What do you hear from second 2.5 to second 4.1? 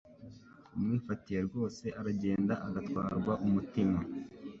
agatwarwa umutima